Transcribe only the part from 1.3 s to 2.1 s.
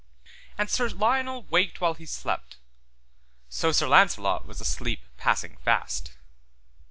waked while he